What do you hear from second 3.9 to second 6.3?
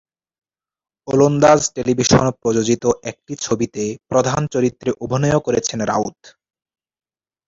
প্রধান চরিত্রে অভিনয়ও করেছেন রাউত।